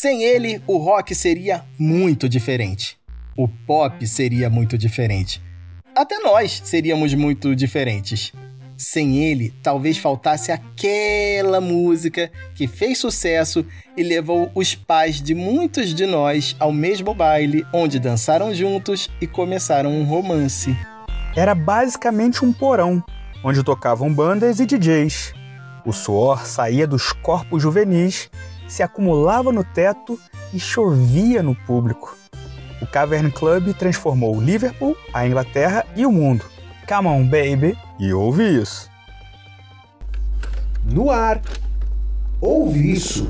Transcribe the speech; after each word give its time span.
Sem 0.00 0.22
ele, 0.22 0.62
o 0.66 0.78
rock 0.78 1.14
seria 1.14 1.62
muito 1.78 2.26
diferente. 2.26 2.98
O 3.36 3.46
pop 3.46 4.06
seria 4.06 4.48
muito 4.48 4.78
diferente. 4.78 5.42
Até 5.94 6.18
nós 6.20 6.62
seríamos 6.64 7.12
muito 7.12 7.54
diferentes. 7.54 8.32
Sem 8.78 9.18
ele, 9.18 9.52
talvez 9.62 9.98
faltasse 9.98 10.50
aquela 10.50 11.60
música 11.60 12.32
que 12.54 12.66
fez 12.66 12.96
sucesso 12.96 13.62
e 13.94 14.02
levou 14.02 14.50
os 14.54 14.74
pais 14.74 15.20
de 15.20 15.34
muitos 15.34 15.92
de 15.94 16.06
nós 16.06 16.56
ao 16.58 16.72
mesmo 16.72 17.12
baile, 17.12 17.66
onde 17.70 17.98
dançaram 17.98 18.54
juntos 18.54 19.10
e 19.20 19.26
começaram 19.26 19.92
um 19.92 20.04
romance. 20.04 20.74
Era 21.36 21.54
basicamente 21.54 22.42
um 22.42 22.54
porão, 22.54 23.04
onde 23.44 23.62
tocavam 23.62 24.10
bandas 24.10 24.60
e 24.60 24.64
DJs. 24.64 25.34
O 25.84 25.92
suor 25.92 26.46
saía 26.46 26.86
dos 26.86 27.12
corpos 27.12 27.62
juvenis, 27.62 28.30
se 28.70 28.84
acumulava 28.84 29.52
no 29.52 29.64
teto 29.64 30.18
e 30.54 30.60
chovia 30.60 31.42
no 31.42 31.54
público. 31.54 32.16
O 32.80 32.86
Cavern 32.86 33.30
Club 33.30 33.74
transformou 33.74 34.40
Liverpool, 34.40 34.96
a 35.12 35.26
Inglaterra 35.26 35.84
e 35.96 36.06
o 36.06 36.12
mundo. 36.12 36.44
Come 36.88 37.08
on, 37.08 37.26
baby! 37.26 37.76
E 37.98 38.12
ouve 38.14 38.60
isso. 38.60 38.88
No 40.84 41.10
ar, 41.10 41.42
ouve 42.40 42.92
isso. 42.92 43.28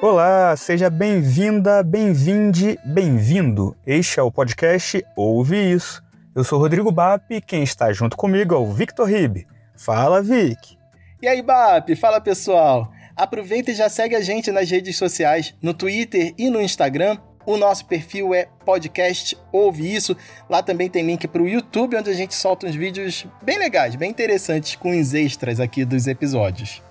Olá, 0.00 0.54
seja 0.56 0.90
bem-vinda, 0.90 1.82
bem-vinde, 1.82 2.78
bem-vindo. 2.84 3.74
Este 3.86 4.20
é 4.20 4.22
o 4.22 4.30
podcast 4.30 5.02
Ouve 5.16 5.56
Isso. 5.56 6.03
Eu 6.34 6.42
sou 6.42 6.58
Rodrigo 6.58 6.90
Bap 6.90 7.22
e 7.30 7.40
quem 7.40 7.62
está 7.62 7.92
junto 7.92 8.16
comigo 8.16 8.56
é 8.56 8.58
o 8.58 8.72
Victor 8.72 9.06
Ribe. 9.06 9.46
Fala, 9.76 10.20
Vic! 10.20 10.76
E 11.22 11.28
aí, 11.28 11.40
Bap, 11.40 11.94
fala 11.94 12.20
pessoal! 12.20 12.90
Aproveita 13.16 13.70
e 13.70 13.74
já 13.74 13.88
segue 13.88 14.16
a 14.16 14.20
gente 14.20 14.50
nas 14.50 14.68
redes 14.68 14.96
sociais, 14.96 15.54
no 15.62 15.72
Twitter 15.72 16.34
e 16.36 16.50
no 16.50 16.60
Instagram. 16.60 17.18
O 17.46 17.56
nosso 17.56 17.86
perfil 17.86 18.34
é 18.34 18.48
podcast 18.64 19.38
Ouve 19.52 19.94
Isso. 19.94 20.16
Lá 20.50 20.60
também 20.60 20.90
tem 20.90 21.06
link 21.06 21.28
para 21.28 21.40
o 21.40 21.48
YouTube, 21.48 21.96
onde 21.96 22.10
a 22.10 22.14
gente 22.14 22.34
solta 22.34 22.66
uns 22.66 22.74
vídeos 22.74 23.24
bem 23.40 23.56
legais, 23.56 23.94
bem 23.94 24.10
interessantes, 24.10 24.74
com 24.74 24.90
os 24.90 25.14
extras 25.14 25.60
aqui 25.60 25.84
dos 25.84 26.08
episódios. 26.08 26.82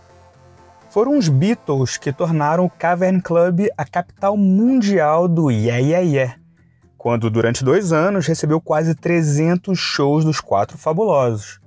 Foram 0.90 1.18
os 1.18 1.28
Beatles 1.28 1.98
que 1.98 2.14
tornaram 2.14 2.64
o 2.64 2.70
Cavern 2.70 3.20
Club 3.20 3.68
a 3.78 3.84
capital 3.84 4.38
mundial 4.38 5.28
do 5.28 5.52
Yeah 5.52 5.80
Yeah 5.80 6.00
Yeah, 6.00 6.36
quando 7.04 7.30
durante 7.30 7.66
dois 7.66 7.92
anos 7.92 8.28
recebeu 8.28 8.62
quase 8.62 8.96
300 8.96 9.78
shows 9.78 10.24
dos 10.24 10.40
Quatro 10.40 10.78
Fabulosos. 10.78 11.60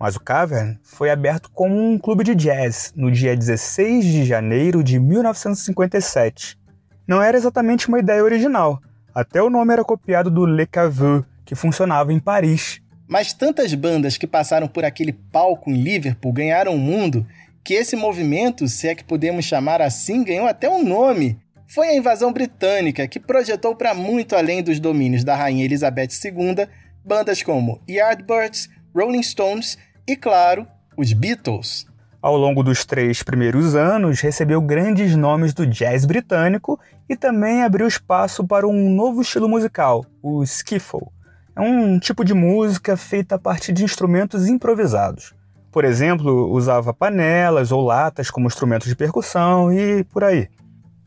Mas 0.00 0.16
o 0.16 0.20
Cavern 0.20 0.78
foi 0.82 1.10
aberto 1.10 1.50
como 1.52 1.78
um 1.78 1.98
clube 1.98 2.24
de 2.24 2.34
jazz 2.34 2.90
no 2.96 3.12
dia 3.12 3.36
16 3.36 4.02
de 4.02 4.24
janeiro 4.24 4.82
de 4.82 4.98
1957. 4.98 6.58
Não 7.06 7.20
era 7.20 7.36
exatamente 7.36 7.86
uma 7.86 7.98
ideia 7.98 8.24
original, 8.24 8.80
até 9.14 9.42
o 9.42 9.50
nome 9.50 9.74
era 9.74 9.84
copiado 9.84 10.30
do 10.30 10.46
Le 10.46 10.64
Caveux, 10.64 11.22
que 11.44 11.54
funcionava 11.54 12.10
em 12.10 12.18
Paris. 12.18 12.80
Mas 13.06 13.34
tantas 13.34 13.74
bandas 13.74 14.16
que 14.16 14.26
passaram 14.26 14.68
por 14.68 14.86
aquele 14.86 15.12
palco 15.12 15.68
em 15.68 15.82
Liverpool 15.82 16.32
ganharam 16.32 16.74
o 16.74 16.78
mundo 16.78 17.26
que 17.62 17.74
esse 17.74 17.94
movimento, 17.94 18.66
se 18.66 18.88
é 18.88 18.94
que 18.94 19.04
podemos 19.04 19.44
chamar 19.44 19.82
assim, 19.82 20.24
ganhou 20.24 20.46
até 20.46 20.66
um 20.70 20.82
nome. 20.82 21.38
Foi 21.70 21.88
a 21.88 21.94
invasão 21.94 22.32
britânica 22.32 23.06
que 23.06 23.20
projetou 23.20 23.76
para 23.76 23.92
muito 23.92 24.34
além 24.34 24.62
dos 24.62 24.80
domínios 24.80 25.22
da 25.22 25.36
Rainha 25.36 25.66
Elizabeth 25.66 26.08
II 26.24 26.66
bandas 27.04 27.42
como 27.42 27.78
Yardbirds, 27.86 28.70
Rolling 28.96 29.22
Stones 29.22 29.76
e, 30.06 30.16
claro, 30.16 30.66
os 30.96 31.12
Beatles. 31.12 31.86
Ao 32.22 32.38
longo 32.38 32.62
dos 32.62 32.86
três 32.86 33.22
primeiros 33.22 33.74
anos, 33.74 34.18
recebeu 34.20 34.62
grandes 34.62 35.14
nomes 35.14 35.52
do 35.52 35.66
jazz 35.66 36.06
britânico 36.06 36.80
e 37.06 37.14
também 37.14 37.62
abriu 37.62 37.86
espaço 37.86 38.46
para 38.46 38.66
um 38.66 38.90
novo 38.90 39.20
estilo 39.20 39.46
musical, 39.46 40.06
o 40.22 40.42
skiffle. 40.44 41.06
É 41.54 41.60
um 41.60 41.98
tipo 41.98 42.24
de 42.24 42.32
música 42.32 42.96
feita 42.96 43.34
a 43.34 43.38
partir 43.38 43.74
de 43.74 43.84
instrumentos 43.84 44.48
improvisados. 44.48 45.34
Por 45.70 45.84
exemplo, 45.84 46.50
usava 46.50 46.94
panelas 46.94 47.70
ou 47.70 47.84
latas 47.84 48.30
como 48.30 48.46
instrumentos 48.46 48.88
de 48.88 48.96
percussão 48.96 49.70
e 49.70 50.02
por 50.04 50.24
aí. 50.24 50.48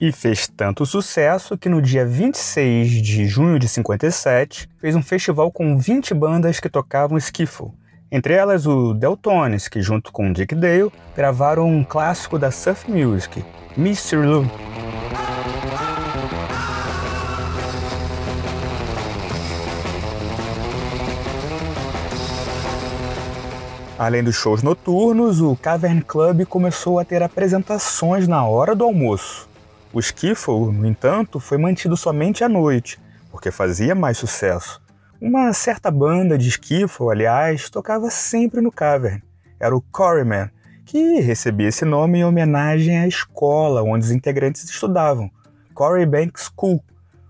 E 0.01 0.12
fez 0.12 0.47
tanto 0.47 0.84
sucesso 0.84 1.56
que 1.56 1.69
no 1.69 1.79
dia 1.79 2.03
26 2.03 2.89
de 2.89 3.28
junho 3.28 3.59
de 3.59 3.67
57 3.67 4.67
fez 4.79 4.95
um 4.95 5.03
festival 5.03 5.51
com 5.51 5.78
20 5.78 6.16
bandas 6.16 6.59
que 6.59 6.67
tocavam 6.67 7.19
skiffle. 7.19 7.69
Entre 8.12 8.34
elas 8.34 8.66
o 8.66 8.95
Deltones, 8.95 9.67
que 9.67 9.79
junto 9.79 10.12
com 10.12 10.34
Dick 10.34 10.56
Dale 10.56 10.91
gravaram 11.16 11.69
um 11.69 11.84
clássico 11.84 12.39
da 12.39 12.50
surf 12.50 12.89
music, 12.89 13.45
Mr. 13.78 14.25
Lou. 14.25 14.44
Além 24.00 24.23
dos 24.23 24.33
shows 24.33 24.63
noturnos, 24.63 25.41
o 25.41 25.56
Cavern 25.56 26.01
Club 26.01 26.44
começou 26.45 26.97
a 26.97 27.06
ter 27.06 27.22
apresentações 27.22 28.28
na 28.28 28.44
hora 28.44 28.75
do 28.75 28.83
almoço. 28.83 29.50
O 29.94 30.00
skiffle, 30.00 30.72
no 30.72 30.88
entanto, 30.88 31.40
foi 31.40 31.57
mantido 31.57 31.97
somente 31.97 32.44
à 32.44 32.50
noite, 32.50 32.97
porque 33.29 33.52
fazia 33.52 33.94
mais 33.94 34.18
sucesso. 34.18 34.81
Uma 35.19 35.52
certa 35.52 35.91
banda 35.91 36.38
de 36.38 36.47
skiffle, 36.47 37.12
aliás, 37.12 37.69
tocava 37.69 38.09
sempre 38.09 38.62
no 38.62 38.72
Cavern. 38.72 39.22
Era 39.59 39.75
o 39.75 39.81
Quarrymen, 39.81 40.50
que 40.85 41.19
recebia 41.19 41.68
esse 41.68 41.84
nome 41.84 42.19
em 42.19 42.25
homenagem 42.25 42.97
à 43.00 43.07
escola 43.07 43.84
onde 43.84 44.06
os 44.06 44.12
integrantes 44.12 44.63
estudavam, 44.63 45.30
Corey 45.74 46.06
Bank 46.06 46.40
School. 46.40 46.84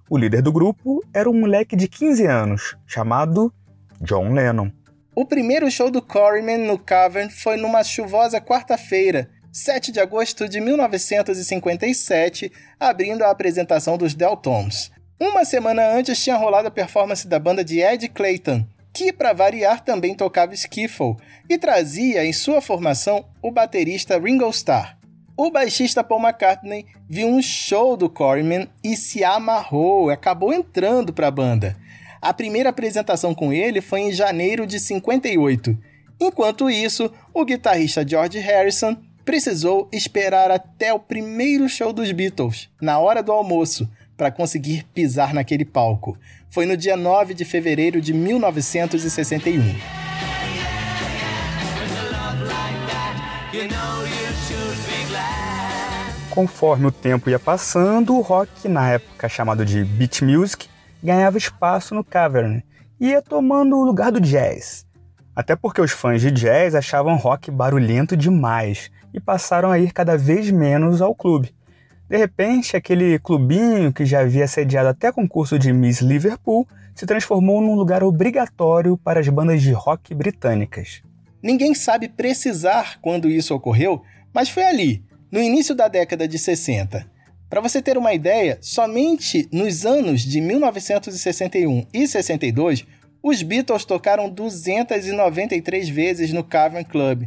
O 0.10 0.18
líder 0.18 0.42
do 0.42 0.52
grupo 0.52 1.04
era 1.14 1.30
um 1.30 1.40
moleque 1.40 1.76
de 1.76 1.88
15 1.88 2.26
anos, 2.26 2.78
chamado 2.86 3.52
John 4.00 4.34
Lennon. 4.34 4.72
O 5.16 5.26
primeiro 5.26 5.70
show 5.70 5.92
do 5.92 6.02
Quarrymen 6.02 6.66
no 6.68 6.78
Cavern 6.78 7.30
foi 7.30 7.58
numa 7.58 7.84
chuvosa 7.84 8.40
quarta-feira, 8.40 9.30
7 9.52 9.92
de 9.92 10.00
agosto 10.00 10.48
de 10.48 10.62
1957, 10.62 12.50
abrindo 12.80 13.24
a 13.24 13.32
apresentação 13.32 13.98
dos 13.98 14.14
Deltones. 14.14 14.90
Uma 15.20 15.44
semana 15.44 15.94
antes 15.94 16.24
tinha 16.24 16.38
rolado 16.38 16.70
a 16.70 16.72
performance 16.72 17.28
da 17.28 17.38
banda 17.38 17.62
de 17.62 17.82
Ed 17.82 18.08
Clayton, 18.08 18.66
que, 18.94 19.12
para 19.12 19.34
variar, 19.34 19.84
também 19.84 20.16
tocava 20.16 20.54
skiffle 20.54 21.18
e 21.50 21.58
trazia 21.58 22.26
em 22.26 22.32
sua 22.32 22.62
formação 22.62 23.26
o 23.42 23.52
baterista 23.52 24.18
Ringo 24.18 24.50
Starr. 24.52 24.98
O 25.36 25.52
baixista 25.52 26.02
Paul 26.02 26.22
McCartney 26.22 26.86
viu 27.10 27.28
um 27.28 27.42
show 27.42 27.98
do 27.98 28.10
Quarrymen 28.10 28.70
e 28.82 28.96
se 28.96 29.22
amarrou, 29.22 30.10
acabou 30.10 30.54
entrando 30.54 31.12
para 31.12 31.28
a 31.28 31.32
banda. 31.32 31.76
A 32.22 32.34
primeira 32.34 32.70
apresentação 32.70 33.36
com 33.36 33.52
ele 33.52 33.82
foi 33.82 34.00
em 34.00 34.14
janeiro 34.14 34.66
de 34.66 34.80
58. 34.80 35.78
Enquanto 36.22 36.70
isso, 36.70 37.12
o 37.34 37.44
guitarrista 37.44 38.08
George 38.08 38.40
Harrison 38.40 38.96
precisou 39.24 39.88
esperar 39.92 40.52
até 40.52 40.94
o 40.94 41.00
primeiro 41.00 41.68
show 41.70 41.94
dos 41.94 42.12
Beatles, 42.12 42.70
na 42.82 43.00
hora 43.00 43.22
do 43.22 43.32
almoço, 43.32 43.90
para 44.18 44.32
conseguir 44.32 44.86
pisar 44.94 45.34
naquele 45.34 45.66
palco. 45.66 46.18
Foi 46.50 46.66
no 46.66 46.76
dia 46.76 46.98
9 46.98 47.34
de 47.34 47.46
fevereiro 47.46 48.02
de 48.02 48.14
1961. 48.14 49.62
Conforme 56.30 56.86
o 56.86 56.92
tempo 56.92 57.30
ia 57.30 57.40
passando, 57.40 58.16
o 58.16 58.22
rock, 58.22 58.68
na 58.68 58.92
época 58.92 59.28
chamado 59.28 59.66
de 59.66 59.84
beat 59.84 60.22
music, 60.22 60.70
ganhava 61.04 61.38
espaço 61.38 61.94
no 61.94 62.04
Cavern 62.04 62.64
e 63.00 63.08
ia 63.08 63.22
tomando 63.22 63.76
o 63.78 63.84
lugar 63.84 64.12
do 64.12 64.22
jazz. 64.22 64.86
Até 65.36 65.56
porque 65.56 65.82
os 65.82 65.92
fãs 65.92 66.22
de 66.22 66.30
jazz 66.30 66.76
achavam 66.76 67.16
rock 67.16 67.50
barulhento 67.50 68.16
demais 68.16 68.92
e 69.14 69.20
passaram 69.20 69.72
a 69.72 69.80
ir 69.80 69.92
cada 69.92 70.18
vez 70.18 70.50
menos 70.52 71.02
ao 71.02 71.14
clube. 71.16 71.54
De 72.10 72.18
repente, 72.18 72.76
aquele 72.76 73.18
clubinho 73.20 73.94
que 73.94 74.06
já 74.06 74.20
havia 74.20 74.48
sediado 74.48 74.90
até 74.90 75.12
concurso 75.12 75.58
de 75.58 75.72
Miss 75.72 76.02
Liverpool 76.02 76.68
se 76.94 77.06
transformou 77.06 77.62
num 77.62 77.76
lugar 77.76 78.04
obrigatório 78.04 78.98
para 78.98 79.20
as 79.20 79.30
bandas 79.30 79.62
de 79.62 79.72
rock 79.72 80.14
britânicas. 80.14 81.02
Ninguém 81.42 81.74
sabe 81.74 82.08
precisar 82.08 83.00
quando 83.02 83.30
isso 83.30 83.56
ocorreu, 83.56 84.02
mas 84.34 84.50
foi 84.50 84.64
ali, 84.64 85.04
no 85.32 85.42
início 85.42 85.74
da 85.74 85.88
década 85.88 86.28
de 86.28 86.38
60. 86.38 87.10
Para 87.50 87.62
você 87.62 87.82
ter 87.82 87.98
uma 87.98 88.14
ideia, 88.14 88.58
somente 88.62 89.48
nos 89.52 89.86
anos 89.86 90.22
de 90.22 90.40
1961 90.40 91.86
e 91.94 92.08
62, 92.08 92.86
os 93.24 93.42
Beatles 93.42 93.86
tocaram 93.86 94.30
293 94.30 95.90
vezes 95.90 96.34
no 96.34 96.44
Cavern 96.44 96.86
Club. 96.86 97.24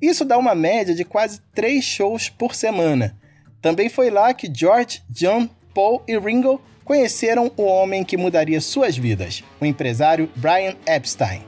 Isso 0.00 0.24
dá 0.24 0.38
uma 0.38 0.54
média 0.54 0.94
de 0.94 1.04
quase 1.04 1.40
três 1.52 1.84
shows 1.84 2.28
por 2.28 2.54
semana. 2.54 3.16
Também 3.60 3.88
foi 3.88 4.10
lá 4.10 4.32
que 4.32 4.52
George, 4.52 5.02
John, 5.10 5.48
Paul 5.74 6.02
e 6.06 6.16
Ringo 6.16 6.60
conheceram 6.84 7.50
o 7.56 7.64
homem 7.64 8.04
que 8.04 8.16
mudaria 8.16 8.60
suas 8.60 8.96
vidas, 8.96 9.42
o 9.60 9.66
empresário 9.66 10.30
Brian 10.36 10.74
Epstein. 10.86 11.42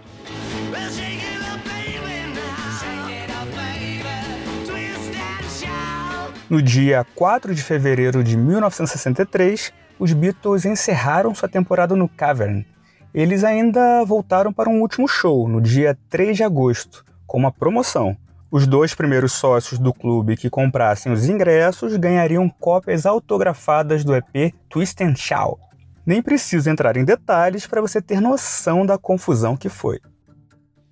No 6.51 6.61
dia 6.61 7.07
4 7.15 7.55
de 7.55 7.63
fevereiro 7.63 8.25
de 8.25 8.37
1963, 8.37 9.73
os 9.97 10.13
Beatles 10.13 10.65
encerraram 10.65 11.33
sua 11.33 11.49
temporada 11.49 11.95
no 11.95 12.09
Cavern. 12.09 12.67
Eles 13.15 13.45
ainda 13.45 14.05
voltaram 14.05 14.53
para 14.53 14.69
um 14.69 14.81
último 14.81 15.07
show, 15.07 15.49
no 15.49 15.61
dia 15.61 15.97
3 16.09 16.37
de 16.37 16.43
agosto, 16.43 17.05
com 17.25 17.39
uma 17.39 17.53
promoção. 17.53 18.17
Os 18.53 18.67
dois 18.67 18.95
primeiros 18.95 19.33
sócios 19.33 19.79
do 19.79 19.95
clube 19.95 20.37
que 20.37 20.51
comprassem 20.51 21.13
os 21.13 21.29
ingressos 21.29 21.97
ganhariam 21.97 22.49
cópias 22.49 23.07
autografadas 23.07 24.05
do 24.05 24.13
EP 24.13 24.53
Twist 24.69 25.01
and 25.05 25.15
Shout. 25.15 25.61
Nem 26.05 26.21
preciso 26.21 26.69
entrar 26.69 26.97
em 26.97 27.05
detalhes 27.05 27.65
para 27.69 27.81
você 27.81 28.03
ter 28.03 28.21
noção 28.21 28.85
da 28.85 28.99
confusão 28.99 29.57
que 29.57 29.69
foi. 29.69 30.01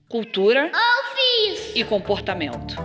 Cultura 0.09 0.71
e 1.75 1.85
comportamento. 1.85 2.77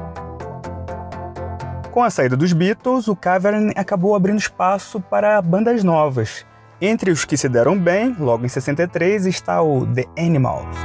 Com 1.91 2.01
a 2.01 2.09
saída 2.09 2.35
dos 2.35 2.51
Beatles, 2.51 3.07
o 3.07 3.15
Cavern 3.15 3.71
acabou 3.75 4.15
abrindo 4.15 4.39
espaço 4.39 4.99
para 4.99 5.39
bandas 5.39 5.83
novas. 5.83 6.43
Entre 6.81 7.11
os 7.11 7.23
que 7.23 7.37
se 7.37 7.47
deram 7.47 7.77
bem, 7.77 8.15
logo 8.19 8.43
em 8.43 8.49
63, 8.49 9.27
está 9.27 9.61
o 9.61 9.85
The 9.85 10.05
Animals. 10.17 10.75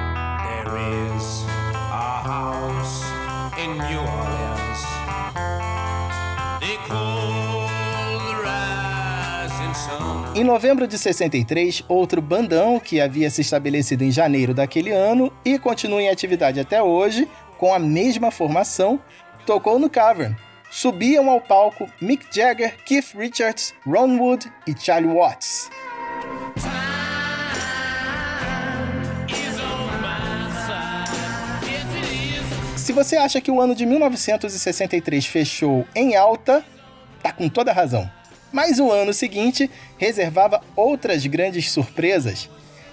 Em 10.39 10.45
novembro 10.45 10.87
de 10.87 10.97
63, 10.97 11.83
outro 11.89 12.23
bandão 12.23 12.79
que 12.79 13.01
havia 13.01 13.29
se 13.29 13.41
estabelecido 13.41 14.05
em 14.05 14.13
janeiro 14.13 14.55
daquele 14.55 14.93
ano 14.93 15.33
e 15.45 15.59
continua 15.59 16.01
em 16.01 16.09
atividade 16.09 16.61
até 16.61 16.81
hoje, 16.81 17.29
com 17.59 17.75
a 17.75 17.79
mesma 17.81 18.31
formação, 18.31 19.01
tocou 19.45 19.81
no 19.81 19.91
Cavern. 19.91 20.37
Subiam 20.71 21.29
ao 21.29 21.41
palco 21.41 21.91
Mick 22.01 22.25
Jagger, 22.33 22.77
Keith 22.85 23.17
Richards, 23.17 23.75
Ron 23.85 24.17
Wood 24.17 24.49
e 24.65 24.77
Charlie 24.79 25.13
Watts. 25.13 25.69
Se 32.77 32.93
você 32.93 33.17
acha 33.17 33.41
que 33.41 33.51
o 33.51 33.61
ano 33.61 33.75
de 33.75 33.85
1963 33.85 35.27
fechou 35.27 35.85
em 35.97 36.15
alta, 36.15 36.65
tá 37.25 37.33
com 37.33 37.49
toda 37.49 37.73
razão. 37.73 38.09
Mas 38.53 38.79
o 38.79 38.91
ano 38.91 39.13
seguinte 39.13 39.71
reservava 39.97 40.63
outras 40.75 41.25
grandes 41.27 41.71
surpresas. 41.71 42.49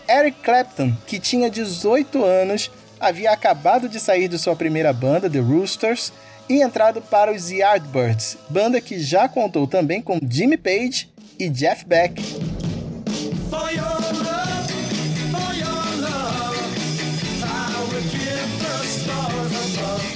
Eric 0.08 0.40
Clapton, 0.42 0.96
que 1.08 1.20
tinha 1.20 1.50
18 1.50 2.24
anos, 2.24 2.70
havia 3.00 3.32
acabado 3.32 3.90
de 3.90 4.00
sair 4.00 4.28
de 4.28 4.38
sua 4.38 4.56
primeira 4.56 4.94
banda, 4.94 5.30
The 5.30 5.40
Roosters, 5.40 6.12
e 6.48 6.62
entrado 6.62 7.02
para 7.02 7.32
os 7.32 7.50
Yardbirds, 7.50 8.38
banda 8.50 8.80
que 8.80 9.00
já 9.00 9.28
contou 9.28 9.66
também 9.66 10.02
com 10.02 10.20
Jimmy 10.30 10.58
Page 10.58 11.10
e 11.40 11.50
Jeff 11.50 11.86
Beck. 11.86 12.22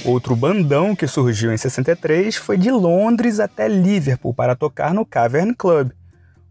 Outro 0.04 0.34
bandão 0.34 0.96
que 0.96 1.06
surgiu 1.06 1.52
em 1.52 1.58
63 1.58 2.34
foi 2.36 2.56
de 2.56 2.70
Londres 2.70 3.38
até 3.38 3.68
Liverpool 3.68 4.32
para 4.32 4.56
tocar 4.56 4.94
no 4.94 5.04
Cavern 5.04 5.54
Club. 5.54 5.90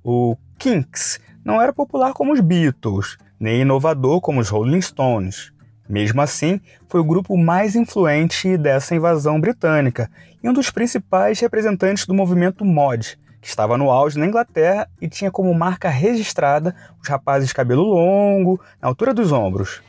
O 0.03 0.37
Kinks 0.59 1.19
não 1.43 1.59
era 1.59 1.73
popular 1.73 2.13
como 2.13 2.31
os 2.31 2.39
Beatles, 2.41 3.17
nem 3.39 3.61
inovador 3.61 4.21
como 4.21 4.39
os 4.39 4.49
Rolling 4.49 4.81
Stones. 4.81 5.51
Mesmo 5.87 6.21
assim, 6.21 6.61
foi 6.87 6.99
o 7.01 7.03
grupo 7.03 7.35
mais 7.35 7.75
influente 7.75 8.55
dessa 8.55 8.93
invasão 8.93 9.41
britânica 9.41 10.11
e 10.43 10.47
um 10.47 10.53
dos 10.53 10.69
principais 10.69 11.39
representantes 11.39 12.05
do 12.05 12.13
movimento 12.13 12.63
mod, 12.63 13.17
que 13.41 13.47
estava 13.47 13.79
no 13.79 13.89
auge 13.89 14.19
na 14.19 14.27
Inglaterra 14.27 14.87
e 15.01 15.09
tinha 15.09 15.31
como 15.31 15.51
marca 15.55 15.89
registrada 15.89 16.75
os 17.01 17.09
rapazes 17.09 17.51
cabelo 17.51 17.83
longo, 17.83 18.61
na 18.79 18.87
altura 18.87 19.11
dos 19.11 19.31
ombros. 19.31 19.81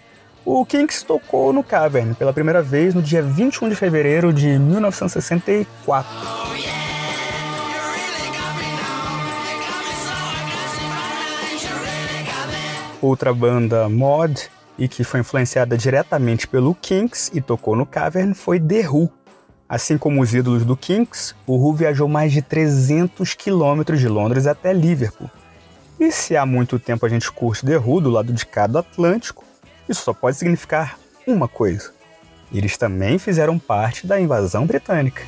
O 0.53 0.67
Kinks 0.67 1.05
tocou 1.05 1.53
no 1.53 1.63
Cavern 1.63 2.13
pela 2.13 2.33
primeira 2.33 2.61
vez 2.61 2.93
no 2.93 3.01
dia 3.01 3.23
21 3.23 3.69
de 3.69 3.77
fevereiro 3.77 4.33
de 4.33 4.59
1964. 4.59 6.11
Outra 13.01 13.33
banda 13.33 13.89
mod 13.89 14.51
e 14.77 14.89
que 14.89 15.05
foi 15.05 15.21
influenciada 15.21 15.79
diretamente 15.79 16.49
pelo 16.49 16.75
Kinks 16.75 17.31
e 17.33 17.41
tocou 17.41 17.77
no 17.77 17.87
Cavern 17.87 18.35
foi 18.35 18.59
The 18.59 18.89
Who. 18.89 19.09
Assim 19.69 19.97
como 19.97 20.21
os 20.21 20.35
ídolos 20.35 20.65
do 20.65 20.77
Kinks, 20.77 21.33
o 21.47 21.59
Who 21.59 21.75
viajou 21.75 22.09
mais 22.09 22.33
de 22.33 22.43
300 22.43 23.35
quilômetros 23.35 24.01
de 24.01 24.09
Londres 24.09 24.49
até 24.49 24.73
Liverpool. 24.73 25.31
E 26.01 26.11
se 26.11 26.37
há 26.37 26.45
muito 26.45 26.77
tempo 26.77 27.07
a 27.07 27.09
gente 27.09 27.31
curte 27.31 27.65
The 27.65 27.79
Who 27.79 28.01
do 28.01 28.11
lado 28.11 28.33
de 28.33 28.45
cá 28.45 28.67
do 28.67 28.79
Atlântico, 28.79 29.45
isso 29.91 30.05
só 30.05 30.13
pode 30.13 30.37
significar 30.37 30.99
uma 31.27 31.49
coisa: 31.49 31.93
eles 32.53 32.77
também 32.77 33.19
fizeram 33.19 33.59
parte 33.59 34.07
da 34.07 34.21
invasão 34.21 34.65
britânica. 34.65 35.23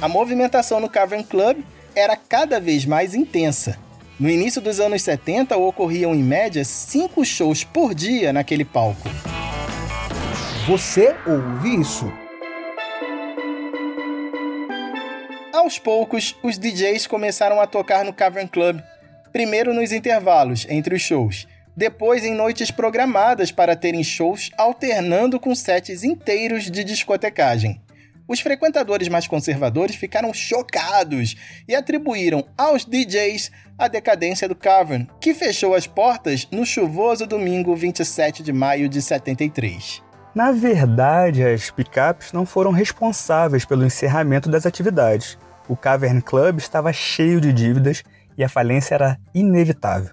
A 0.00 0.08
movimentação 0.08 0.80
no 0.80 0.88
Cavern 0.88 1.22
Club 1.22 1.58
era 1.94 2.16
cada 2.16 2.60
vez 2.60 2.84
mais 2.84 3.14
intensa. 3.14 3.78
No 4.18 4.28
início 4.28 4.60
dos 4.60 4.80
anos 4.80 5.00
70, 5.02 5.56
ocorriam 5.56 6.12
em 6.12 6.22
média 6.22 6.64
cinco 6.64 7.24
shows 7.24 7.62
por 7.64 7.94
dia 7.94 8.32
naquele 8.32 8.64
palco. 8.64 9.08
Você 10.66 11.14
ouve 11.26 11.80
isso? 11.80 12.12
Aos 15.62 15.78
poucos, 15.78 16.34
os 16.42 16.58
DJs 16.58 17.06
começaram 17.06 17.60
a 17.60 17.68
tocar 17.68 18.04
no 18.04 18.12
Cavern 18.12 18.48
Club, 18.48 18.80
primeiro 19.32 19.72
nos 19.72 19.92
intervalos 19.92 20.66
entre 20.68 20.96
os 20.96 21.02
shows, 21.02 21.46
depois 21.76 22.24
em 22.24 22.34
noites 22.34 22.72
programadas 22.72 23.52
para 23.52 23.76
terem 23.76 24.02
shows 24.02 24.50
alternando 24.58 25.38
com 25.38 25.54
sets 25.54 26.02
inteiros 26.02 26.68
de 26.68 26.82
discotecagem. 26.82 27.80
Os 28.26 28.40
frequentadores 28.40 29.08
mais 29.08 29.28
conservadores 29.28 29.94
ficaram 29.94 30.34
chocados 30.34 31.36
e 31.68 31.76
atribuíram 31.76 32.44
aos 32.58 32.84
DJs 32.84 33.52
a 33.78 33.86
decadência 33.86 34.48
do 34.48 34.56
Cavern, 34.56 35.06
que 35.20 35.32
fechou 35.32 35.76
as 35.76 35.86
portas 35.86 36.48
no 36.50 36.66
chuvoso 36.66 37.24
domingo 37.24 37.76
27 37.76 38.42
de 38.42 38.52
maio 38.52 38.88
de 38.88 39.00
73. 39.00 40.02
Na 40.34 40.50
verdade, 40.50 41.44
as 41.44 41.70
picapes 41.70 42.32
não 42.32 42.44
foram 42.44 42.72
responsáveis 42.72 43.64
pelo 43.64 43.86
encerramento 43.86 44.50
das 44.50 44.66
atividades 44.66 45.38
o 45.68 45.76
Cavern 45.76 46.20
Club 46.20 46.58
estava 46.58 46.92
cheio 46.92 47.40
de 47.40 47.52
dívidas 47.52 48.02
e 48.36 48.44
a 48.44 48.48
falência 48.48 48.94
era 48.94 49.18
inevitável. 49.34 50.10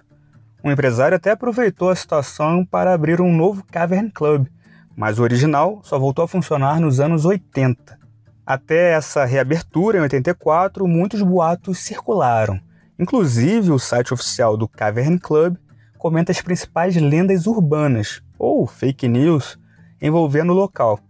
Um 0.62 0.70
empresário 0.70 1.16
até 1.16 1.30
aproveitou 1.30 1.90
a 1.90 1.96
situação 1.96 2.64
para 2.64 2.92
abrir 2.92 3.20
um 3.20 3.34
novo 3.34 3.64
Cavern 3.64 4.10
Club, 4.10 4.46
mas 4.94 5.18
o 5.18 5.22
original 5.22 5.80
só 5.82 5.98
voltou 5.98 6.24
a 6.24 6.28
funcionar 6.28 6.78
nos 6.80 7.00
anos 7.00 7.24
80. 7.24 7.98
Até 8.44 8.92
essa 8.92 9.24
reabertura, 9.24 9.98
em 9.98 10.02
84, 10.02 10.86
muitos 10.86 11.22
boatos 11.22 11.78
circularam. 11.78 12.60
Inclusive, 12.98 13.70
o 13.70 13.78
site 13.78 14.12
oficial 14.12 14.56
do 14.56 14.68
Cavern 14.68 15.18
Club 15.18 15.56
comenta 15.96 16.32
as 16.32 16.42
principais 16.42 16.96
lendas 16.96 17.46
urbanas, 17.46 18.22
ou 18.38 18.66
fake 18.66 19.08
news, 19.08 19.58
envolvendo 20.02 20.52
o 20.52 20.56
local. 20.56 21.00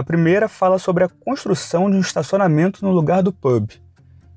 A 0.00 0.02
primeira 0.02 0.48
fala 0.48 0.78
sobre 0.78 1.04
a 1.04 1.10
construção 1.10 1.90
de 1.90 1.98
um 1.98 2.00
estacionamento 2.00 2.82
no 2.82 2.90
lugar 2.90 3.22
do 3.22 3.34
pub. 3.34 3.70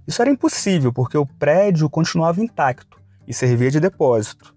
Isso 0.05 0.22
era 0.22 0.29
impossível 0.29 0.91
porque 0.91 1.17
o 1.17 1.25
prédio 1.25 1.89
continuava 1.89 2.43
intacto 2.43 3.00
e 3.25 3.34
servia 3.34 3.72
de 3.72 3.79
depósito. 3.79 4.53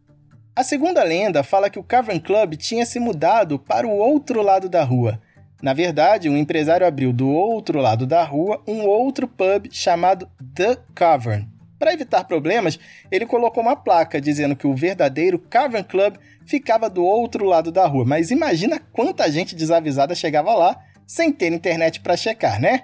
A 0.57 0.65
segunda 0.65 1.05
lenda 1.05 1.45
fala 1.45 1.71
que 1.71 1.79
o 1.79 1.85
Cavern 1.85 2.19
Club 2.19 2.57
tinha 2.57 2.85
se 2.85 2.99
mudado 2.99 3.57
para 3.57 3.87
o 3.87 3.97
outro 3.97 4.43
lado 4.43 4.69
da 4.69 4.83
rua. 4.83 5.21
Na 5.63 5.73
verdade, 5.73 6.29
um 6.29 6.37
empresário 6.37 6.85
abriu 6.85 7.13
do 7.13 7.29
outro 7.29 7.79
lado 7.79 8.05
da 8.05 8.25
rua 8.25 8.61
um 8.67 8.85
outro 8.85 9.29
pub 9.29 9.69
chamado 9.71 10.29
The 10.57 10.77
Cavern. 10.93 11.49
Para 11.79 11.93
evitar 11.93 12.25
problemas, 12.25 12.81
ele 13.13 13.27
colocou 13.27 13.63
uma 13.63 13.77
placa 13.77 14.21
dizendo 14.21 14.57
que 14.57 14.67
o 14.67 14.75
verdadeiro 14.75 15.39
Cavern 15.39 15.85
Club 15.85 16.17
ficava 16.45 16.91
do 16.91 17.05
outro 17.05 17.45
lado 17.45 17.71
da 17.71 17.87
rua. 17.87 18.05
Mas 18.05 18.33
imagina 18.33 18.81
quanta 18.93 19.31
gente 19.31 19.55
desavisada 19.55 20.13
chegava 20.13 20.53
lá 20.53 20.77
sem 21.07 21.33
ter 21.33 21.53
internet 21.53 22.01
para 22.01 22.17
checar, 22.17 22.61
né? 22.61 22.83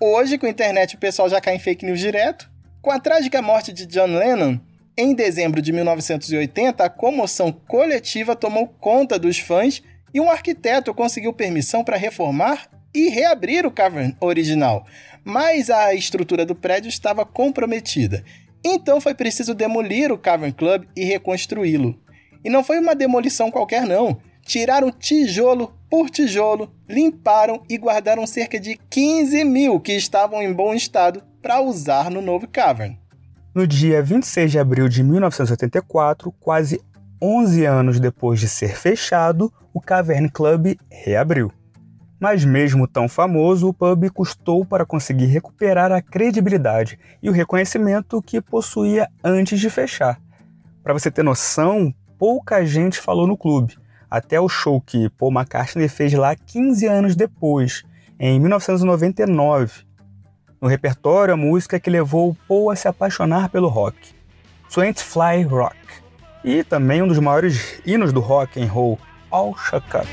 Hoje, 0.00 0.38
com 0.38 0.46
a 0.46 0.50
internet, 0.50 0.96
o 0.96 0.98
pessoal 0.98 1.28
já 1.28 1.40
cai 1.40 1.56
em 1.56 1.58
fake 1.58 1.84
news 1.84 2.00
direto. 2.00 2.50
Com 2.82 2.90
a 2.90 2.98
trágica 2.98 3.42
morte 3.42 3.72
de 3.72 3.86
John 3.86 4.06
Lennon, 4.06 4.58
em 4.96 5.14
dezembro 5.14 5.62
de 5.62 5.72
1980, 5.72 6.82
a 6.82 6.90
comoção 6.90 7.52
coletiva 7.52 8.34
tomou 8.34 8.66
conta 8.66 9.18
dos 9.18 9.38
fãs 9.38 9.82
e 10.12 10.20
um 10.20 10.30
arquiteto 10.30 10.92
conseguiu 10.92 11.32
permissão 11.32 11.84
para 11.84 11.96
reformar 11.96 12.68
e 12.94 13.08
reabrir 13.08 13.64
o 13.64 13.70
Cavern 13.70 14.16
original, 14.20 14.84
mas 15.24 15.70
a 15.70 15.94
estrutura 15.94 16.44
do 16.44 16.54
prédio 16.54 16.88
estava 16.88 17.24
comprometida. 17.24 18.24
Então 18.64 19.00
foi 19.00 19.14
preciso 19.14 19.54
demolir 19.54 20.12
o 20.12 20.18
Cavern 20.18 20.52
Club 20.52 20.84
e 20.96 21.04
reconstruí-lo. 21.04 21.98
E 22.44 22.50
não 22.50 22.64
foi 22.64 22.78
uma 22.78 22.94
demolição 22.94 23.50
qualquer, 23.50 23.86
não. 23.86 24.20
Tiraram 24.50 24.90
tijolo 24.90 25.72
por 25.88 26.10
tijolo, 26.10 26.72
limparam 26.88 27.62
e 27.68 27.78
guardaram 27.78 28.26
cerca 28.26 28.58
de 28.58 28.76
15 28.90 29.44
mil 29.44 29.78
que 29.78 29.92
estavam 29.92 30.42
em 30.42 30.52
bom 30.52 30.74
estado 30.74 31.22
para 31.40 31.60
usar 31.60 32.10
no 32.10 32.20
novo 32.20 32.48
Cavern. 32.48 32.98
No 33.54 33.64
dia 33.64 34.02
26 34.02 34.50
de 34.50 34.58
abril 34.58 34.88
de 34.88 35.04
1984, 35.04 36.32
quase 36.32 36.80
11 37.22 37.64
anos 37.64 38.00
depois 38.00 38.40
de 38.40 38.48
ser 38.48 38.76
fechado, 38.76 39.52
o 39.72 39.80
Cavern 39.80 40.28
Club 40.28 40.76
reabriu. 40.90 41.52
Mas, 42.18 42.44
mesmo 42.44 42.88
tão 42.88 43.08
famoso, 43.08 43.68
o 43.68 43.72
pub 43.72 44.10
custou 44.10 44.64
para 44.64 44.84
conseguir 44.84 45.26
recuperar 45.26 45.92
a 45.92 46.02
credibilidade 46.02 46.98
e 47.22 47.30
o 47.30 47.32
reconhecimento 47.32 48.20
que 48.20 48.40
possuía 48.40 49.08
antes 49.22 49.60
de 49.60 49.70
fechar. 49.70 50.20
Para 50.82 50.92
você 50.92 51.08
ter 51.08 51.22
noção, 51.22 51.94
pouca 52.18 52.66
gente 52.66 52.98
falou 52.98 53.28
no 53.28 53.36
clube, 53.36 53.76
até 54.10 54.40
o 54.40 54.48
show 54.48 54.80
que 54.80 55.08
Paul 55.10 55.32
McCartney 55.32 55.88
fez 55.88 56.12
lá 56.12 56.34
15 56.34 56.86
anos 56.86 57.14
depois, 57.14 57.84
em 58.18 58.40
1999. 58.40 59.84
No 60.60 60.68
repertório, 60.68 61.34
a 61.34 61.36
música 61.36 61.78
que 61.78 61.88
levou 61.88 62.36
Paul 62.48 62.70
a 62.70 62.76
se 62.76 62.88
apaixonar 62.88 63.48
pelo 63.48 63.68
rock, 63.68 63.96
Twenty 64.72 65.02
Fly 65.02 65.42
Rock, 65.42 65.76
e 66.44 66.64
também 66.64 67.02
um 67.02 67.08
dos 67.08 67.18
maiores 67.18 67.80
hinos 67.86 68.12
do 68.12 68.20
rock 68.20 68.60
and 68.60 68.66
roll, 68.66 68.98
All 69.30 69.56
Shook 69.56 69.96
Up. 69.96 70.08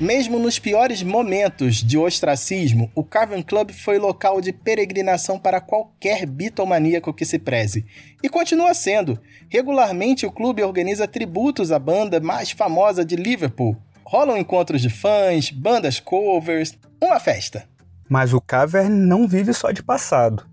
Mesmo 0.00 0.38
nos 0.38 0.60
piores 0.60 1.02
momentos 1.02 1.82
de 1.82 1.98
ostracismo, 1.98 2.88
o 2.94 3.02
Cavern 3.02 3.42
Club 3.42 3.72
foi 3.72 3.98
local 3.98 4.40
de 4.40 4.52
peregrinação 4.52 5.40
para 5.40 5.60
qualquer 5.60 6.24
bitomaníaco 6.24 7.12
que 7.12 7.24
se 7.24 7.36
preze. 7.36 7.84
E 8.22 8.28
continua 8.28 8.72
sendo. 8.74 9.18
Regularmente 9.48 10.24
o 10.24 10.30
clube 10.30 10.62
organiza 10.62 11.08
tributos 11.08 11.72
à 11.72 11.80
banda 11.80 12.20
mais 12.20 12.52
famosa 12.52 13.04
de 13.04 13.16
Liverpool. 13.16 13.76
Rolam 14.04 14.38
encontros 14.38 14.80
de 14.80 14.88
fãs, 14.88 15.50
bandas 15.50 15.98
covers, 15.98 16.78
uma 17.02 17.18
festa. 17.18 17.64
Mas 18.08 18.32
o 18.32 18.40
Cavern 18.40 18.94
não 18.94 19.26
vive 19.26 19.52
só 19.52 19.72
de 19.72 19.82
passado. 19.82 20.46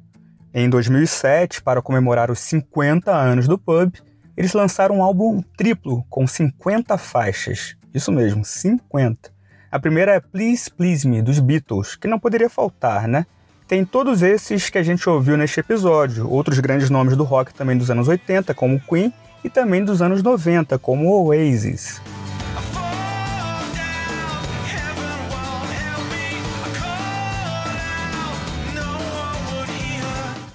Em 0.52 0.68
2007, 0.68 1.62
para 1.62 1.84
comemorar 1.84 2.32
os 2.32 2.40
50 2.40 3.16
anos 3.16 3.48
do 3.48 3.60
pub, 3.60 3.94
eles 4.36 4.54
lançaram 4.54 4.98
um 4.98 5.04
álbum 5.04 5.44
triplo 5.56 6.04
com 6.10 6.26
50 6.26 6.98
faixas. 6.98 7.78
Isso 7.94 8.12
mesmo, 8.12 8.44
50. 8.44 9.35
A 9.72 9.80
primeira 9.80 10.14
é 10.14 10.20
Please 10.20 10.70
Please 10.70 11.08
Me, 11.08 11.22
dos 11.22 11.40
Beatles, 11.40 11.96
que 11.96 12.08
não 12.08 12.20
poderia 12.20 12.50
faltar, 12.50 13.08
né? 13.08 13.26
Tem 13.68 13.84
todos 13.84 14.22
esses 14.22 14.70
que 14.70 14.78
a 14.78 14.84
gente 14.84 15.10
ouviu 15.10 15.36
neste 15.36 15.60
episódio, 15.60 16.30
outros 16.30 16.60
grandes 16.60 16.90
nomes 16.90 17.18
do 17.18 17.24
rock 17.24 17.54
também 17.54 17.76
dos 17.76 17.90
anos 17.90 18.08
80, 18.08 18.54
como 18.54 18.80
Queen, 18.80 19.12
e 19.44 19.50
também 19.50 19.84
dos 19.84 20.02
anos 20.02 20.22
90, 20.22 20.78
como 20.78 21.10
Oasis. 21.10 22.00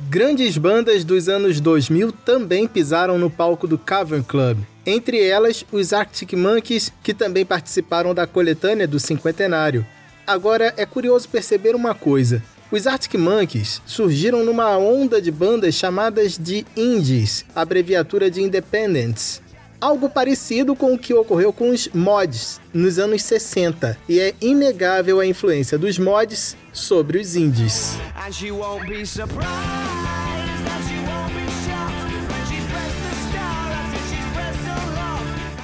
Grandes 0.09 0.59
bandas 0.59 1.05
dos 1.05 1.29
anos 1.29 1.61
2000 1.61 2.11
também 2.11 2.67
pisaram 2.67 3.17
no 3.17 3.31
palco 3.31 3.69
do 3.69 3.79
Cavern 3.79 4.25
Club. 4.25 4.59
Entre 4.85 5.23
elas, 5.23 5.65
os 5.71 5.93
Arctic 5.93 6.33
Monkeys, 6.33 6.93
que 7.03 7.13
também 7.13 7.45
participaram 7.45 8.15
da 8.15 8.27
coletânea 8.27 8.87
do 8.87 8.99
cinquentenário. 8.99 9.87
Agora, 10.27 10.73
é 10.77 10.87
curioso 10.87 11.29
perceber 11.29 11.75
uma 11.75 11.95
coisa. 11.95 12.43
Os 12.71 12.87
Arctic 12.87 13.15
Monkeys 13.15 13.83
surgiram 13.85 14.45
numa 14.45 14.79
onda 14.79 15.21
de 15.21 15.31
bandas 15.31 15.75
chamadas 15.75 16.39
de 16.39 16.65
Indies, 16.77 17.45
abreviatura 17.55 18.31
de 18.31 18.41
Independents. 18.41 19.43
Algo 19.81 20.09
parecido 20.09 20.77
com 20.77 20.95
o 20.95 20.99
que 20.99 21.13
ocorreu 21.13 21.53
com 21.53 21.71
os 21.71 21.89
mods 21.89 22.61
nos 22.73 22.99
anos 22.99 23.23
60, 23.23 23.99
e 24.09 24.21
é 24.21 24.35
inegável 24.41 25.19
a 25.19 25.27
influência 25.27 25.77
dos 25.79 25.99
mods 25.99 26.57
sobre 26.73 27.19
os 27.19 27.35
indies. 27.35 27.97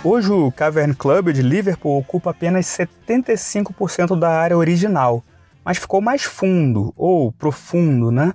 Hoje 0.08 0.30
o 0.30 0.52
Cavern 0.52 0.94
Club 0.94 1.32
de 1.32 1.42
Liverpool 1.42 1.98
ocupa 1.98 2.30
apenas 2.30 2.64
75% 2.66 4.16
da 4.16 4.30
área 4.30 4.56
original, 4.56 5.20
mas 5.64 5.78
ficou 5.78 6.00
mais 6.00 6.22
fundo, 6.22 6.94
ou 6.96 7.32
profundo, 7.32 8.12
né? 8.12 8.32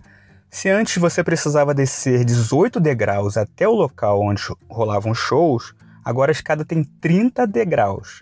Se 0.49 0.67
antes 0.67 0.97
você 0.97 1.23
precisava 1.23 1.73
descer 1.73 2.25
18 2.25 2.77
degraus 2.77 3.37
até 3.37 3.69
o 3.69 3.73
local 3.73 4.19
onde 4.21 4.43
rolavam 4.69 5.13
shows, 5.15 5.73
agora 6.03 6.31
a 6.31 6.33
escada 6.33 6.65
tem 6.65 6.83
30 6.83 7.47
degraus. 7.47 8.21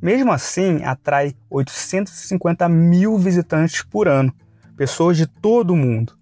Mesmo 0.00 0.30
assim, 0.30 0.84
atrai 0.84 1.34
850 1.50 2.68
mil 2.68 3.18
visitantes 3.18 3.82
por 3.82 4.06
ano, 4.06 4.32
pessoas 4.76 5.16
de 5.16 5.26
todo 5.26 5.72
o 5.72 5.76
mundo. 5.76 6.12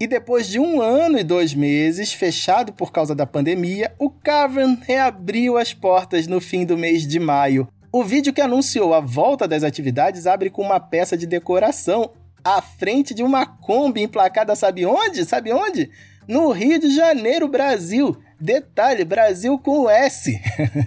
E 0.00 0.06
depois 0.06 0.48
de 0.48 0.58
um 0.58 0.80
ano 0.80 1.18
e 1.18 1.22
dois 1.22 1.52
meses 1.52 2.10
fechado 2.14 2.72
por 2.72 2.90
causa 2.90 3.14
da 3.14 3.26
pandemia, 3.26 3.94
o 3.98 4.08
Cavern 4.08 4.78
reabriu 4.80 5.58
as 5.58 5.74
portas 5.74 6.26
no 6.26 6.40
fim 6.40 6.64
do 6.64 6.78
mês 6.78 7.06
de 7.06 7.20
maio. 7.20 7.68
O 7.92 8.02
vídeo 8.02 8.32
que 8.32 8.40
anunciou 8.40 8.94
a 8.94 9.00
volta 9.00 9.46
das 9.46 9.62
atividades 9.62 10.26
abre 10.26 10.48
com 10.48 10.62
uma 10.62 10.80
peça 10.80 11.18
de 11.18 11.26
decoração 11.26 12.12
à 12.42 12.62
frente 12.62 13.12
de 13.12 13.22
uma 13.22 13.44
Kombi 13.44 14.00
emplacada, 14.00 14.56
sabe 14.56 14.86
onde? 14.86 15.26
Sabe 15.26 15.52
onde? 15.52 15.90
No 16.26 16.50
Rio 16.50 16.80
de 16.80 16.94
Janeiro, 16.94 17.46
Brasil. 17.46 18.16
Detalhe: 18.40 19.04
Brasil 19.04 19.58
com 19.58 19.90
S. 19.90 20.40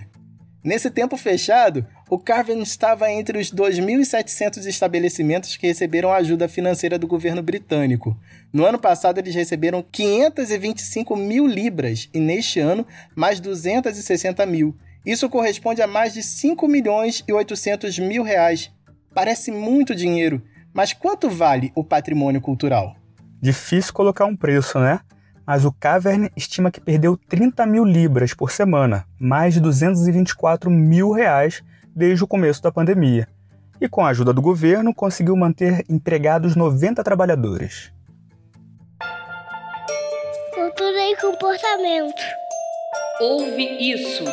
Nesse 0.65 0.89
tempo 0.89 1.17
fechado, 1.17 1.85
o 2.09 2.19
Carven 2.19 2.61
estava 2.61 3.11
entre 3.11 3.39
os 3.39 3.51
2.700 3.51 4.65
estabelecimentos 4.65 5.55
que 5.55 5.67
receberam 5.67 6.11
ajuda 6.11 6.49
financeira 6.49 6.99
do 6.99 7.07
governo 7.07 7.41
britânico. 7.41 8.17
No 8.51 8.65
ano 8.65 8.77
passado, 8.77 9.17
eles 9.17 9.33
receberam 9.33 9.83
525 9.91 11.15
mil 11.15 11.47
libras 11.47 12.09
e 12.13 12.19
neste 12.19 12.59
ano, 12.59 12.85
mais 13.15 13.39
260 13.39 14.45
mil. 14.45 14.75
Isso 15.05 15.29
corresponde 15.29 15.81
a 15.81 15.87
mais 15.87 16.13
de 16.13 16.21
5 16.21 16.67
milhões 16.67 17.23
e 17.27 17.33
800 17.33 17.97
mil 17.99 18.23
reais. 18.23 18.71
Parece 19.13 19.51
muito 19.51 19.95
dinheiro, 19.95 20.41
mas 20.73 20.93
quanto 20.93 21.29
vale 21.29 21.71
o 21.75 21.83
patrimônio 21.83 22.41
cultural? 22.41 22.95
Difícil 23.41 23.93
colocar 23.93 24.25
um 24.25 24.35
preço, 24.35 24.79
né? 24.79 24.99
Mas 25.45 25.65
o 25.65 25.71
Cavern 25.71 26.29
estima 26.37 26.71
que 26.71 26.79
perdeu 26.79 27.17
30 27.17 27.65
mil 27.65 27.83
libras 27.83 28.33
por 28.33 28.49
semana, 28.49 29.05
mais 29.19 29.53
de 29.53 29.59
224 29.59 30.71
mil 30.71 31.11
reais 31.11 31.61
desde 31.95 32.23
o 32.23 32.27
começo 32.27 32.61
da 32.61 32.71
pandemia, 32.71 33.27
e 33.79 33.87
com 33.87 34.05
a 34.05 34.09
ajuda 34.09 34.33
do 34.33 34.41
governo 34.41 34.93
conseguiu 34.93 35.35
manter 35.35 35.83
empregados 35.89 36.55
90 36.55 37.03
trabalhadores. 37.03 37.91
Cultura 40.53 41.11
e 41.11 41.15
comportamento. 41.17 42.21
Ouve 43.19 43.91
isso. 43.91 44.23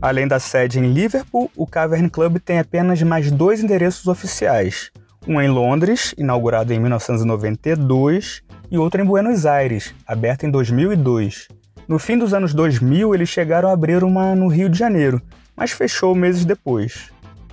Além 0.00 0.28
da 0.28 0.38
sede 0.38 0.78
em 0.78 0.92
Liverpool, 0.92 1.50
o 1.56 1.66
Cavern 1.66 2.08
Club 2.08 2.38
tem 2.38 2.58
apenas 2.58 3.02
mais 3.02 3.30
dois 3.32 3.62
endereços 3.62 4.06
oficiais: 4.06 4.92
um 5.26 5.40
em 5.40 5.48
Londres, 5.48 6.14
inaugurado 6.16 6.72
em 6.72 6.78
1992, 6.78 8.42
e 8.70 8.78
outro 8.78 9.02
em 9.02 9.04
Buenos 9.04 9.44
Aires, 9.44 9.92
aberto 10.06 10.44
em 10.44 10.50
2002. 10.50 11.48
No 11.88 11.98
fim 11.98 12.18
dos 12.18 12.34
anos 12.34 12.52
2000, 12.52 13.14
eles 13.14 13.30
chegaram 13.30 13.70
a 13.70 13.72
abrir 13.72 14.04
uma 14.04 14.34
no 14.34 14.46
Rio 14.46 14.68
de 14.68 14.78
Janeiro, 14.78 15.22
mas 15.56 15.70
fechou 15.70 16.14
meses 16.14 16.44
depois. 16.44 17.10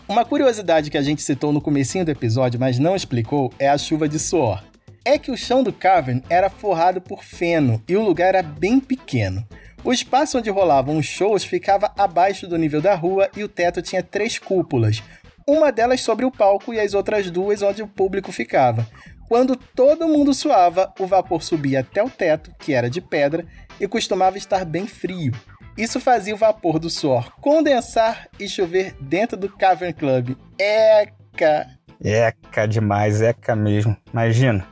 Uma 0.10 0.26
curiosidade 0.26 0.92
que 0.92 0.98
a 0.98 1.02
gente 1.02 1.22
citou 1.22 1.54
no 1.54 1.62
comecinho 1.62 2.04
do 2.04 2.12
episódio, 2.12 2.60
mas 2.60 2.78
não 2.78 2.98
explicou, 2.98 3.50
é 3.58 3.70
a 3.70 3.78
chuva 3.78 4.10
de 4.10 4.20
suor. 4.20 4.62
É 5.06 5.18
que 5.18 5.32
o 5.32 5.38
chão 5.38 5.64
do 5.64 5.72
Cavern 5.72 6.22
era 6.30 6.50
forrado 6.50 7.00
por 7.00 7.24
feno 7.24 7.82
e 7.88 7.96
o 7.96 8.04
lugar 8.04 8.36
era 8.36 8.44
bem 8.44 8.78
pequeno. 8.78 9.48
O 9.86 9.94
espaço 9.94 10.38
onde 10.38 10.50
rolavam 10.50 10.98
os 10.98 11.06
shows 11.06 11.46
ficava 11.46 11.94
abaixo 11.98 12.46
do 12.46 12.58
nível 12.58 12.82
da 12.82 12.94
rua 12.94 13.30
e 13.38 13.44
o 13.44 13.48
teto 13.48 13.82
tinha 13.82 14.04
três 14.04 14.38
cúpulas, 14.38 15.02
uma 15.48 15.72
delas 15.72 16.02
sobre 16.02 16.26
o 16.26 16.32
palco 16.32 16.74
e 16.74 16.80
as 16.80 16.94
outras 16.94 17.32
duas 17.32 17.62
onde 17.62 17.82
o 17.82 17.88
público 17.88 18.34
ficava. 18.34 18.86
Quando 19.28 19.56
todo 19.56 20.08
mundo 20.08 20.34
suava, 20.34 20.94
o 21.00 21.08
vapor 21.08 21.42
subia 21.42 21.80
até 21.80 22.04
o 22.04 22.10
teto, 22.10 22.52
que 22.60 22.74
era 22.74 22.90
de 22.90 23.02
pedra, 23.02 23.46
e 23.80 23.88
costumava 23.88 24.38
estar 24.38 24.64
bem 24.64 24.88
frio. 24.88 25.34
Isso 25.78 26.00
fazia 26.00 26.34
o 26.34 26.38
vapor 26.38 26.80
do 26.80 26.90
suor 26.90 27.34
condensar 27.42 28.28
e 28.40 28.48
chover 28.48 28.96
dentro 29.02 29.36
do 29.36 29.50
Cavern 29.50 29.94
Club. 29.94 30.38
Eca! 30.58 31.68
Eca 32.02 32.66
demais, 32.66 33.22
eca 33.22 33.56
mesmo. 33.56 33.96
Imagina. 34.12 34.66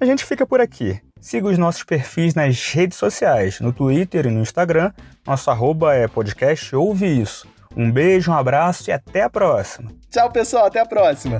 A 0.00 0.04
gente 0.06 0.24
fica 0.24 0.46
por 0.46 0.60
aqui. 0.60 1.00
Siga 1.20 1.48
os 1.48 1.58
nossos 1.58 1.84
perfis 1.84 2.34
nas 2.34 2.72
redes 2.72 2.96
sociais, 2.96 3.60
no 3.60 3.72
Twitter 3.72 4.26
e 4.26 4.30
no 4.30 4.40
Instagram. 4.40 4.90
Nosso 5.26 5.50
arroba 5.50 5.94
é 5.94 6.08
podcast 6.08 6.74
Ouve 6.74 7.20
Isso. 7.20 7.46
Um 7.76 7.90
beijo, 7.90 8.30
um 8.30 8.34
abraço 8.34 8.88
e 8.88 8.92
até 8.92 9.22
a 9.22 9.30
próxima. 9.30 9.92
Tchau, 10.10 10.30
pessoal, 10.30 10.66
até 10.66 10.80
a 10.80 10.86
próxima. 10.86 11.38